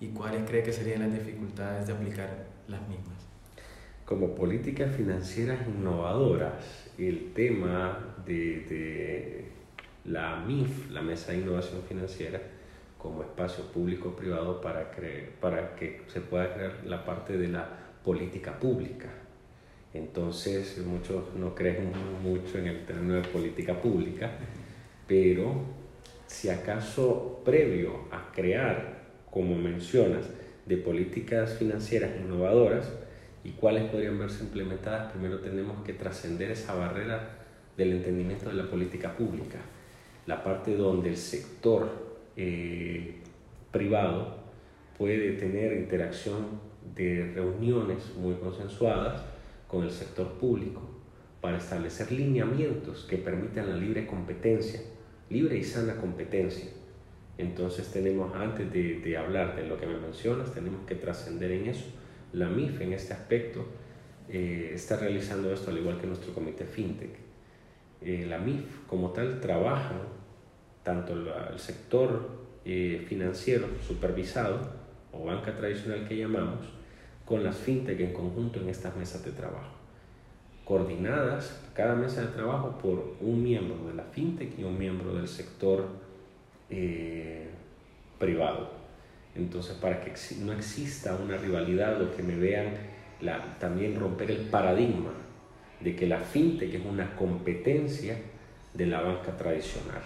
[0.00, 3.16] y cuáles cree que serían las dificultades de aplicar las mismas?
[4.06, 9.44] como políticas financieras innovadoras, el tema de, de,
[10.04, 12.40] la MIF, la Mesa de Innovación Financiera,
[12.96, 14.92] como espacio público-privado para,
[15.40, 17.68] para que se pueda crear la parte de la
[18.04, 19.08] política pública.
[19.96, 21.90] Entonces, muchos no creen
[22.22, 24.30] mucho en el término de política pública,
[25.08, 25.54] pero
[26.26, 30.26] si acaso previo a crear, como mencionas,
[30.66, 32.92] de políticas financieras innovadoras
[33.42, 38.68] y cuáles podrían verse implementadas, primero tenemos que trascender esa barrera del entendimiento de la
[38.68, 39.58] política pública,
[40.26, 41.88] la parte donde el sector
[42.36, 43.14] eh,
[43.70, 44.36] privado
[44.98, 46.60] puede tener interacción
[46.94, 49.35] de reuniones muy consensuadas
[49.68, 50.82] con el sector público
[51.40, 54.80] para establecer lineamientos que permitan la libre competencia,
[55.30, 56.70] libre y sana competencia.
[57.38, 61.86] Entonces tenemos, antes de, hablar de lo que me mencionas, tenemos que trascender en eso.
[62.32, 63.66] La MIF en este aspecto
[64.28, 67.10] eh, está realizando esto al igual que nuestro comité FinTech.
[68.00, 70.00] Eh, la MIF como tal trabaja
[70.82, 74.60] tanto el sector eh, financiero supervisado
[75.12, 76.66] o banca tradicional que llamamos,
[77.26, 79.74] con las fintech en conjunto en estas mesas de trabajo,
[80.64, 85.28] coordinadas cada mesa de trabajo por un miembro de la fintech y un miembro del
[85.28, 85.86] sector
[86.70, 87.48] eh,
[88.18, 88.70] privado.
[89.34, 92.68] Entonces, para que no exista una rivalidad o que me vean
[93.58, 95.12] también romper el paradigma
[95.80, 98.16] de que la fintech es una competencia
[98.72, 100.00] de la banca tradicional.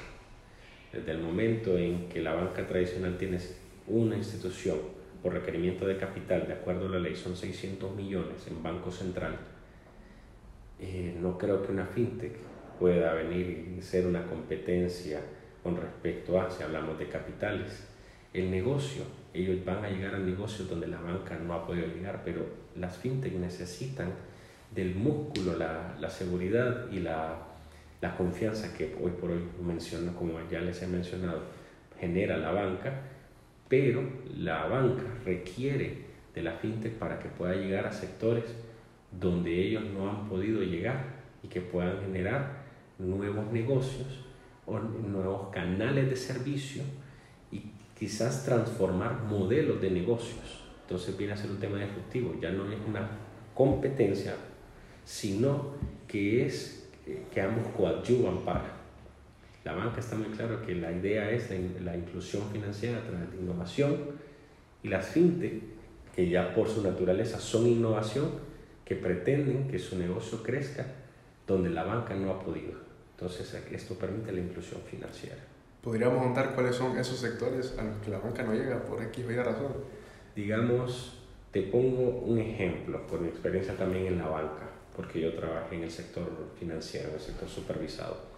[0.92, 3.38] Desde el momento en que la banca tradicional tiene
[3.86, 8.62] una institución por requerimiento de capital, de acuerdo a la ley, son 600 millones en
[8.62, 9.36] Banco Central,
[10.78, 12.32] eh, no creo que una fintech
[12.78, 15.20] pueda venir y ser una competencia
[15.62, 17.86] con respecto a, si hablamos de capitales,
[18.32, 19.02] el negocio.
[19.34, 22.96] Ellos van a llegar a negocios donde la banca no ha podido llegar, pero las
[22.96, 24.10] fintech necesitan
[24.74, 27.36] del músculo, la, la seguridad y la,
[28.00, 31.42] la, confianza que hoy por hoy menciono, como ya les he mencionado,
[31.98, 33.02] genera la banca
[33.70, 34.02] pero
[34.36, 38.44] la banca requiere de la fintech para que pueda llegar a sectores
[39.18, 41.04] donde ellos no han podido llegar
[41.42, 42.64] y que puedan generar
[42.98, 44.24] nuevos negocios
[44.66, 46.82] o nuevos canales de servicio
[47.52, 47.62] y
[47.96, 50.64] quizás transformar modelos de negocios.
[50.82, 53.08] Entonces viene a ser un tema disruptivo, ya no es una
[53.54, 54.34] competencia,
[55.04, 55.74] sino
[56.08, 56.90] que es
[57.32, 58.79] que ambos coadyuvan para
[59.64, 61.50] la banca está muy claro que la idea es
[61.82, 63.96] la, inclusión financiera a través de innovación
[64.82, 65.62] y las fintech,
[66.14, 68.30] que ya por su naturaleza son innovación,
[68.86, 70.86] que pretenden que su negocio crezca
[71.46, 72.72] donde la banca no ha podido.
[73.12, 75.36] Entonces esto permite la inclusión financiera.
[75.82, 79.24] ¿Podríamos contar cuáles son esos sectores a los que la banca no llega por X
[79.26, 79.72] o Y razón?
[80.34, 81.18] Digamos,
[81.52, 85.82] te pongo un ejemplo por mi experiencia también en la banca, porque yo trabajé en
[85.82, 86.26] el sector
[86.58, 88.30] financiero, en el sector supervisado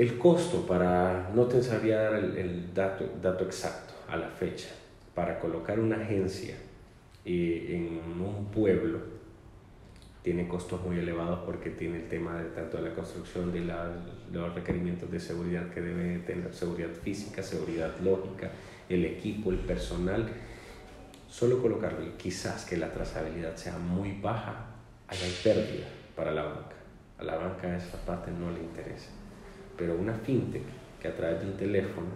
[0.00, 4.70] el costo para, no te sabría dar el, dato, exacto a la fecha,
[5.14, 6.54] para colocar una agencia
[7.26, 8.98] eh, en un pueblo,
[10.22, 13.60] tiene costos muy elevados porque tiene el tema de tanto de la construcción de
[14.32, 18.52] los requerimientos de seguridad que debe tener, seguridad física, seguridad lógica,
[18.88, 20.26] el equipo, el personal.
[21.28, 24.64] Solo colocarlo y quizás que la trazabilidad sea muy baja,
[25.08, 26.76] hay pérdida para la banca.
[27.18, 29.19] A la banca esa parte no le interesa
[29.80, 30.62] pero una fintech
[31.00, 32.08] que a través de un teléfono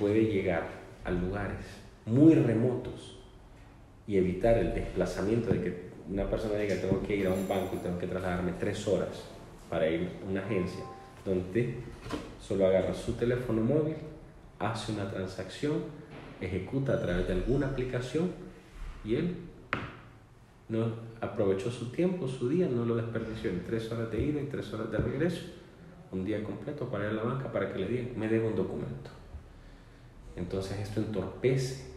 [0.00, 0.68] puede llegar
[1.04, 1.64] a lugares
[2.06, 3.18] muy remotos
[4.08, 7.76] y evitar el desplazamiento de que una persona diga tengo que ir a un banco
[7.76, 9.22] y tengo que trasladarme tres horas
[9.70, 10.84] para ir a una agencia,
[11.24, 11.76] donde
[12.42, 13.94] solo agarra su teléfono móvil,
[14.58, 15.84] hace una transacción,
[16.40, 18.32] ejecuta a través de alguna aplicación
[19.04, 19.36] y él
[20.68, 20.86] no
[21.20, 24.72] aprovechó su tiempo, su día, no lo desperdició en tres horas de ida y tres
[24.72, 25.42] horas de regreso
[26.12, 28.56] un día completo para ir a la banca para que le digan, me den un
[28.56, 29.10] documento.
[30.36, 31.92] Entonces esto entorpece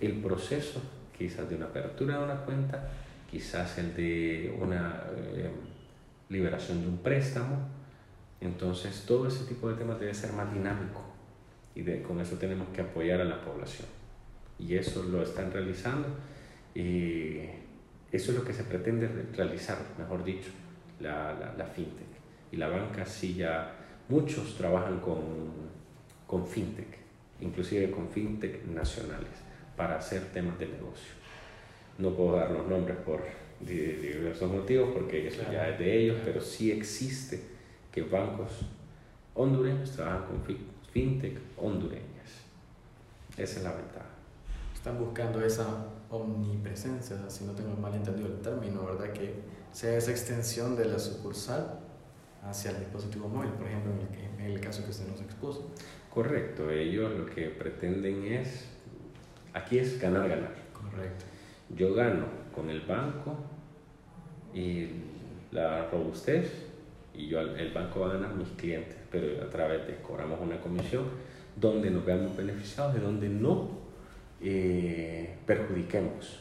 [0.00, 0.80] el proceso
[1.16, 2.88] quizás de una apertura de una cuenta,
[3.30, 5.50] quizás el de una eh,
[6.28, 7.68] liberación de un préstamo.
[8.40, 11.02] Entonces todo ese tipo de temas debe ser más dinámico
[11.74, 13.88] y con eso tenemos que apoyar a la población.
[14.58, 16.08] Y eso lo están realizando
[16.74, 17.38] y
[18.10, 20.50] eso es lo que se pretende realizar, mejor dicho,
[21.00, 21.64] la, la, la
[22.52, 23.74] y la banca sí ya
[24.08, 25.22] muchos trabajan con,
[26.26, 26.98] con fintech,
[27.40, 29.30] inclusive con fintech nacionales,
[29.76, 31.14] para hacer temas de negocio.
[31.98, 33.22] No puedo dar los nombres por
[33.60, 37.42] diversos motivos porque eso ya es de ellos, pero sí existe
[37.90, 38.50] que bancos
[39.34, 40.42] hondureños trabajan con
[40.92, 42.02] fintech hondureñas.
[43.36, 44.10] Esa es la ventaja.
[44.74, 49.12] Están buscando esa omnipresencia, si no tengo mal entendido el término, ¿verdad?
[49.12, 49.32] Que
[49.72, 51.78] sea esa extensión de la sucursal
[52.42, 53.92] hacia el dispositivo móvil, por ejemplo,
[54.38, 55.70] en el, caso que usted nos expuso.
[56.10, 58.66] Correcto, ellos lo que pretenden es,
[59.54, 60.54] aquí es ganar, ganar.
[60.72, 61.24] Correcto.
[61.70, 63.36] Yo gano con el banco
[64.52, 64.88] y
[65.52, 66.66] la robustez
[67.14, 70.60] y yo, el banco va a ganar mis clientes, pero a través de cobramos una
[70.60, 71.04] comisión
[71.56, 73.68] donde nos veamos beneficiados y donde no
[74.40, 76.40] eh, perjudiquemos,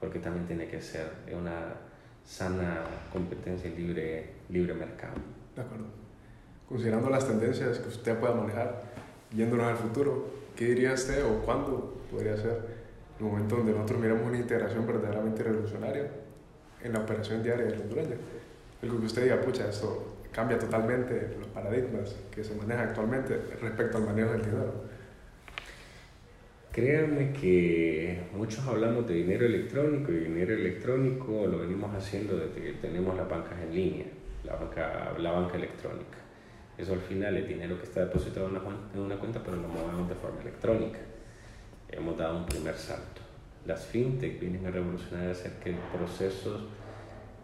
[0.00, 1.74] porque también tiene que ser una
[2.26, 2.80] sana
[3.12, 5.14] competencia y libre, libre mercado.
[5.54, 5.86] De acuerdo.
[6.68, 8.82] Considerando las tendencias que usted pueda manejar,
[9.32, 12.60] yéndonos al futuro, ¿qué diría usted o cuándo podría ser
[13.18, 16.10] el momento donde nosotros miramos una integración verdaderamente revolucionaria
[16.82, 18.16] en la operación diaria del hondureño?
[18.82, 23.96] Algo que usted diga, pucha, esto cambia totalmente los paradigmas que se manejan actualmente respecto
[23.98, 24.85] al manejo del dinero.
[26.76, 32.72] Créanme que muchos hablamos de dinero electrónico y dinero electrónico lo venimos haciendo desde que
[32.74, 34.04] tenemos las bancas en línea,
[34.44, 36.18] la banca, la banca electrónica.
[36.76, 38.62] Eso al final es dinero que está depositado en una,
[38.92, 40.98] en una cuenta, pero lo movemos de forma electrónica.
[41.88, 43.22] Hemos dado un primer salto.
[43.64, 46.60] Las fintech vienen a revolucionar hacer que procesos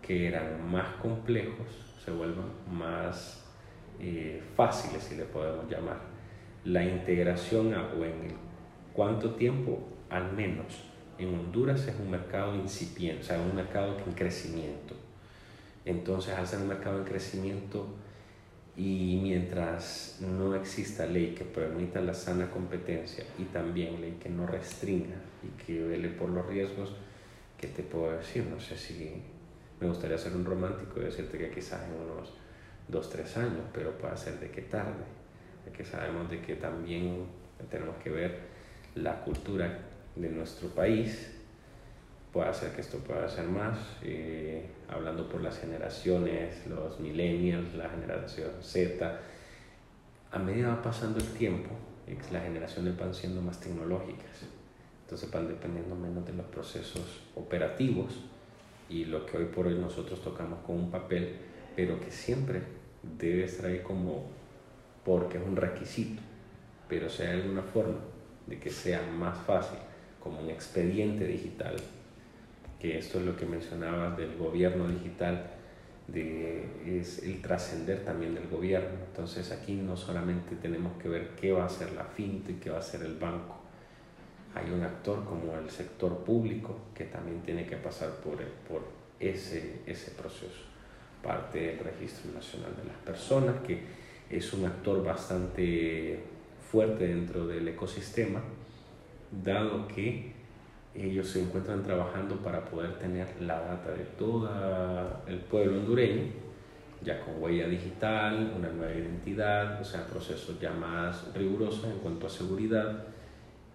[0.03, 1.69] que eran más complejos
[2.05, 3.47] se vuelvan más
[3.99, 6.01] eh, fáciles, si le podemos llamar.
[6.67, 8.52] La integración a, o en el
[8.93, 10.85] cuánto tiempo, al menos
[11.19, 14.95] en Honduras es un mercado incipiente, o sea, un mercado en crecimiento.
[15.85, 17.87] Entonces, al ser un mercado en crecimiento
[18.77, 24.47] y mientras no exista ley que permita la sana competencia y también ley que no
[24.47, 26.95] restringa y que vele por los riesgos,
[27.59, 28.45] ¿qué te puedo decir?
[28.47, 29.23] No sé si
[29.81, 32.33] me gustaría ser un romántico y decirte que quizás en unos
[32.89, 35.05] dos, tres años, pero puede ser de qué tarde,
[35.65, 37.27] de que sabemos de que también
[37.71, 38.52] tenemos que ver
[38.95, 39.79] la cultura
[40.17, 41.31] de nuestro país,
[42.33, 47.89] puede hacer que esto pueda ser más, eh, hablando por las generaciones, los millennials, la
[47.89, 49.21] generación Z,
[50.31, 51.71] a medida va pasando el tiempo,
[52.31, 54.43] las generaciones van siendo más tecnológicas,
[55.03, 58.21] entonces van dependiendo menos de los procesos operativos
[58.89, 61.37] y lo que hoy por hoy nosotros tocamos con un papel,
[61.77, 62.63] pero que siempre
[63.19, 64.27] debe estar ahí como
[65.05, 66.21] porque es un requisito,
[66.89, 67.99] pero si hay alguna forma
[68.53, 69.79] de que sea más fácil,
[70.21, 71.75] como un expediente digital,
[72.79, 75.47] que esto es lo que mencionabas del gobierno digital,
[76.07, 78.91] de, es el trascender también del gobierno.
[79.09, 82.77] Entonces aquí no solamente tenemos que ver qué va a hacer la fintech, qué va
[82.77, 83.57] a hacer el banco,
[84.55, 88.37] hay un actor como el sector público que también tiene que pasar por,
[88.69, 88.83] por
[89.19, 90.61] ese, ese proceso.
[91.23, 93.81] Parte del Registro Nacional de las Personas, que
[94.29, 96.23] es un actor bastante
[96.73, 98.41] fuerte dentro del ecosistema,
[99.45, 100.33] dado que
[100.95, 104.49] ellos se encuentran trabajando para poder tener la data de todo
[105.27, 106.23] el pueblo hondureño,
[107.03, 112.27] ya con huella digital, una nueva identidad, o sea, procesos ya más rigurosos en cuanto
[112.27, 113.05] a seguridad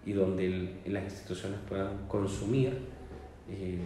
[0.03, 2.79] y donde las instituciones puedan consumir
[3.47, 3.77] eh,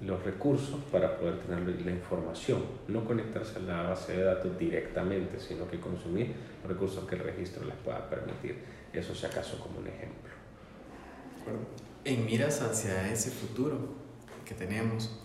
[0.00, 5.40] los recursos para poder tener la información, no conectarse a la base de datos directamente,
[5.40, 8.56] sino que consumir los recursos que el registro les pueda permitir.
[8.92, 10.30] Eso si acaso como un ejemplo.
[12.04, 13.94] En miras hacia ese futuro
[14.44, 15.22] que tenemos,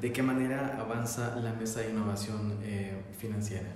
[0.00, 3.68] ¿de qué manera avanza la mesa de innovación eh, financiera?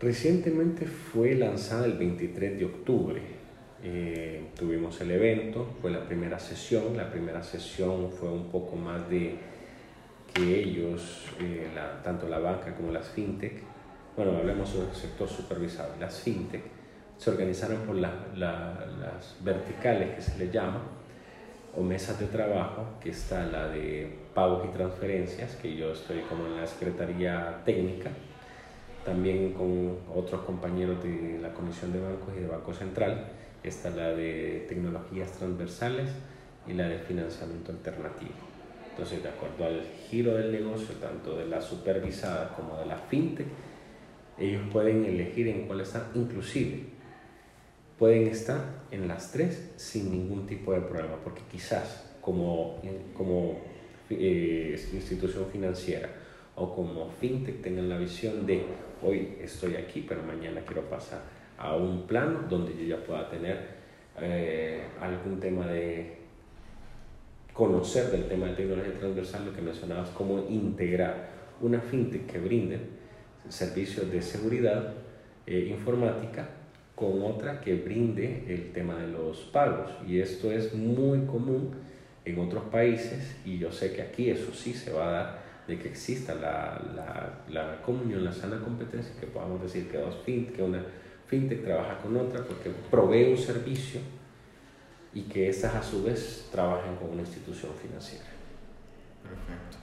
[0.00, 3.37] Recientemente fue lanzada el 23 de octubre
[3.82, 9.08] eh, tuvimos el evento, fue la primera sesión, la primera sesión fue un poco más
[9.08, 9.36] de
[10.32, 11.68] que ellos, eh,
[12.02, 13.62] tanto la banca como las fintech,
[14.16, 16.62] bueno, hablemos del sector supervisado, las fintech,
[17.16, 20.82] se organizaron por las verticales que se le llama,
[21.76, 26.46] o mesas de trabajo, que está la de pagos y transferencias, que yo estoy como
[26.46, 28.10] en la Secretaría Técnica,
[29.04, 33.26] también con otros compañeros de la Comisión de Bancos y de Banco Central,
[33.62, 36.10] Está la de tecnologías transversales
[36.66, 38.30] y la de financiamiento alternativo.
[38.90, 43.46] Entonces, de acuerdo al giro del negocio, tanto de la supervisada como de la fintech,
[44.38, 46.84] ellos pueden elegir en cuál están, inclusive
[47.98, 52.80] pueden estar en las tres sin ningún tipo de problema, porque quizás como,
[53.14, 53.58] como
[54.10, 56.08] eh, institución financiera
[56.54, 58.64] o como fintech tengan la visión de
[59.02, 61.20] hoy estoy aquí, pero mañana quiero pasar
[61.58, 63.78] a un plano donde yo ya pueda tener
[64.20, 66.18] eh, algún tema de
[67.52, 71.28] conocer del tema de tecnología transversal, lo que mencionabas, cómo integrar
[71.60, 72.78] una fintech que brinde
[73.48, 74.94] servicios de seguridad
[75.46, 76.48] eh, informática
[76.94, 79.90] con otra que brinde el tema de los pagos.
[80.06, 81.70] Y esto es muy común
[82.24, 85.78] en otros países y yo sé que aquí eso sí se va a dar de
[85.78, 90.56] que exista la, la, la comunión, la sana competencia, que podamos decir que dos fintech,
[90.56, 90.82] que una
[91.28, 94.00] fintech trabaja con otra porque provee un servicio
[95.14, 98.26] y que estas a su vez trabajen con una institución financiera.
[99.22, 99.78] Perfecto.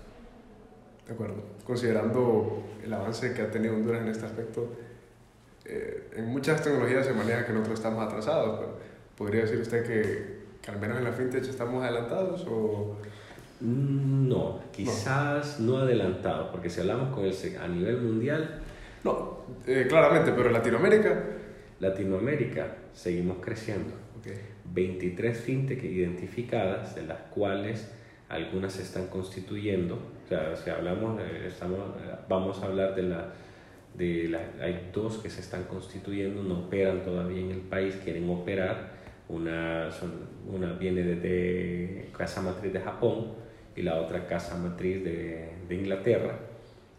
[1.08, 1.36] De acuerdo.
[1.64, 4.70] Considerando el avance que ha tenido Honduras en este aspecto,
[5.66, 8.60] eh, en muchas tecnologías se maneja que nosotros estamos atrasados.
[8.60, 8.78] Pero
[9.18, 12.98] ¿Podría decir usted que, que, al menos en la fintech estamos adelantados o...?
[13.62, 18.62] Mm, no, quizás no, adelantados, porque si hablamos con el, a nivel mundial...
[19.04, 19.35] No,
[19.68, 21.24] eh, claramente, pero Latinoamérica...
[21.80, 23.93] Latinoamérica seguimos creciendo.
[24.20, 24.38] Okay.
[24.74, 27.91] 23 fintech identificadas, de las cuales
[28.30, 29.96] algunas se están constituyendo.
[30.26, 31.80] O sea, si hablamos, estamos,
[32.28, 33.34] vamos a hablar de la,
[33.93, 38.30] de la, hay dos que se están constituyendo, no operan todavía en el país, quieren
[38.30, 38.96] operar.
[39.28, 40.12] Una, son,
[40.48, 43.34] una viene desde casa matriz de Japón
[43.76, 46.38] y la otra casa matriz de, de Inglaterra.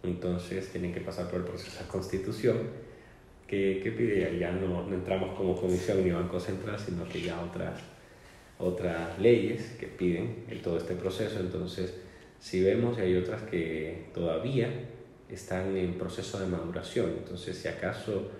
[0.02, 2.58] Entonces tienen que pasar por el proceso de constitución
[3.46, 7.40] que, que pide, ya no, no entramos como comisión ni banco central, sino que ya
[7.40, 7.80] otras
[8.58, 11.40] otras leyes que piden todo este proceso.
[11.40, 11.94] Entonces,
[12.40, 14.70] si vemos, hay otras que todavía
[15.28, 17.10] están en proceso de maduración.
[17.18, 18.30] Entonces, si acaso,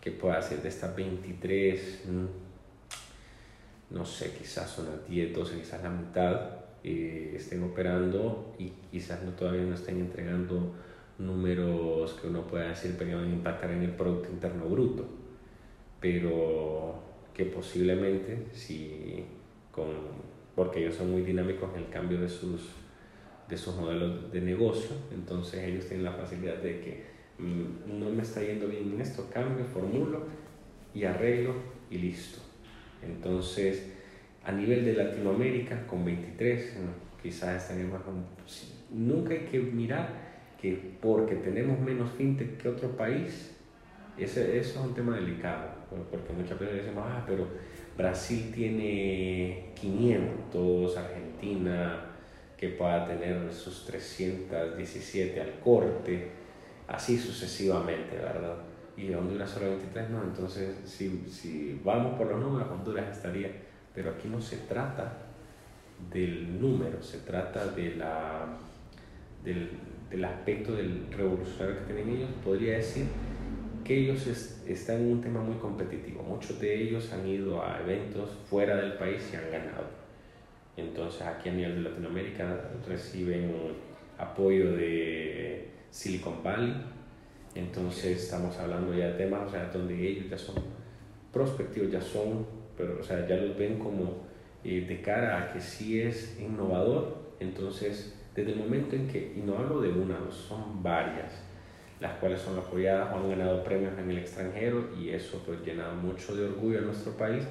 [0.00, 5.90] que pueda ser de estas 23, mm, no sé, quizás unas 10, 12, quizás la
[5.90, 10.74] mitad, eh, estén operando y quizás no, todavía no estén entregando
[11.18, 15.04] números que uno pueda decir van a impactar en el Producto Interno Bruto,
[16.00, 16.94] pero
[17.34, 19.24] que posiblemente si
[20.54, 22.70] porque ellos son muy dinámicos en el cambio de sus,
[23.48, 27.04] de sus modelos de negocio, entonces ellos tienen la facilidad de que
[27.38, 30.24] mm, no me está yendo bien en esto, cambio, formulo
[30.92, 31.54] y arreglo
[31.90, 32.40] y listo.
[33.06, 33.92] Entonces,
[34.44, 36.76] a nivel de Latinoamérica, con 23,
[37.22, 38.74] quizás estaríamos más...
[38.90, 40.27] Nunca hay que mirar
[40.60, 43.54] que porque tenemos menos fintech que otro país,
[44.16, 47.46] ese, eso es un tema delicado, porque muchas veces decimos, ah, pero
[47.96, 52.04] Brasil tiene 500, Argentina
[52.56, 56.30] que pueda tener sus 317 al corte,
[56.88, 58.56] así sucesivamente, ¿verdad?
[58.96, 63.52] Y Honduras solo 23 no, entonces si, si vamos por los números, Honduras estaría,
[63.94, 65.18] pero aquí no se trata
[66.12, 68.46] del número, se trata de la,
[69.44, 69.70] del,
[70.10, 73.06] del aspecto del revolucionario que tienen ellos, podría decir
[73.84, 74.26] que ellos
[74.66, 76.22] están en un tema muy competitivo.
[76.22, 79.84] Muchos de ellos han ido a eventos fuera del país y han ganado.
[80.76, 83.50] Entonces aquí a nivel de Latinoamérica reciben
[84.18, 86.74] apoyo de Silicon Valley.
[87.54, 90.56] Entonces estamos hablando ya de temas o sea, donde ellos ya son
[91.32, 92.46] prospectivos, ya son,
[92.76, 94.28] pero o sea, ya los ven como
[94.64, 97.16] eh, de cara a que sí es innovador.
[97.40, 101.32] Entonces, desde el momento en que, y no hablo de una, son varias,
[101.98, 105.90] las cuales son apoyadas o han ganado premios en el extranjero y eso pues llena
[105.90, 107.44] mucho de orgullo a nuestro país.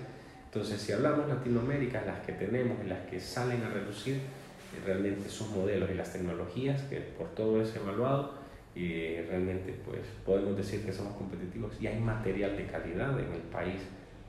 [0.46, 5.28] Entonces si hablamos Latinoamérica, las que tenemos y las que salen a reducir eh, realmente
[5.28, 8.36] sus modelos y las tecnologías que por todo es evaluado
[8.74, 13.42] y realmente pues podemos decir que somos competitivos y hay material de calidad en el
[13.52, 13.82] país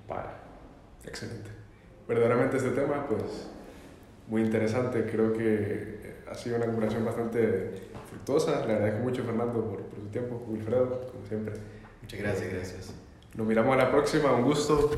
[0.08, 0.40] para.
[1.04, 1.50] Excelente.
[2.08, 3.48] Verdaderamente este tema pues
[4.28, 5.97] muy interesante, creo que
[6.30, 7.72] ha sido una colaboración bastante
[8.08, 8.66] fructuosa.
[8.66, 10.44] Le agradezco mucho, Fernando, por, por su tiempo.
[10.48, 11.54] Wilfredo, como siempre.
[12.02, 12.94] Muchas gracias, gracias.
[13.34, 14.90] Nos miramos a la próxima, un gusto.